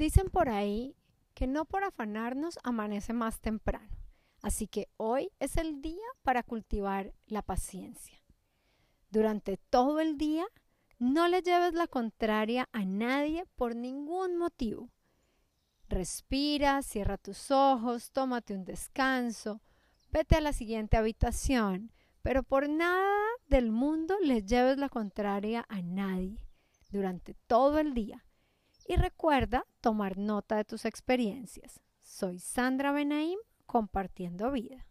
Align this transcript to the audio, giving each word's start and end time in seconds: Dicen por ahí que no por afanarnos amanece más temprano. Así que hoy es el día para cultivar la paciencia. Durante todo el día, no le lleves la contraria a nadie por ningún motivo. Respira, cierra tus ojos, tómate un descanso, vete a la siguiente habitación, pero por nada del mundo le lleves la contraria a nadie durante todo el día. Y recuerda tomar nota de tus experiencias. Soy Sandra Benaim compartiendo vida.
Dicen 0.00 0.30
por 0.30 0.48
ahí 0.48 0.96
que 1.34 1.46
no 1.46 1.66
por 1.66 1.84
afanarnos 1.84 2.58
amanece 2.62 3.12
más 3.12 3.38
temprano. 3.38 3.98
Así 4.40 4.66
que 4.66 4.88
hoy 4.96 5.30
es 5.40 5.58
el 5.58 5.82
día 5.82 6.06
para 6.22 6.42
cultivar 6.42 7.12
la 7.26 7.42
paciencia. 7.42 8.18
Durante 9.10 9.58
todo 9.58 10.00
el 10.00 10.16
día, 10.16 10.46
no 10.98 11.28
le 11.28 11.42
lleves 11.42 11.74
la 11.74 11.86
contraria 11.86 12.66
a 12.72 12.86
nadie 12.86 13.44
por 13.56 13.76
ningún 13.76 14.38
motivo. 14.38 14.88
Respira, 15.86 16.80
cierra 16.80 17.18
tus 17.18 17.50
ojos, 17.50 18.10
tómate 18.10 18.54
un 18.54 18.64
descanso, 18.64 19.60
vete 20.10 20.34
a 20.36 20.40
la 20.40 20.54
siguiente 20.54 20.96
habitación, 20.96 21.92
pero 22.22 22.42
por 22.42 22.70
nada 22.70 23.18
del 23.48 23.70
mundo 23.70 24.16
le 24.22 24.44
lleves 24.44 24.78
la 24.78 24.88
contraria 24.88 25.66
a 25.68 25.82
nadie 25.82 26.48
durante 26.90 27.34
todo 27.34 27.78
el 27.78 27.92
día. 27.92 28.24
Y 28.90 28.96
recuerda 28.96 29.68
tomar 29.80 30.18
nota 30.18 30.56
de 30.56 30.64
tus 30.64 30.84
experiencias. 30.84 31.78
Soy 32.02 32.40
Sandra 32.40 32.90
Benaim 32.90 33.38
compartiendo 33.64 34.50
vida. 34.50 34.84